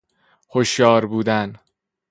هشیار 0.49 1.05
بودن 1.05 1.55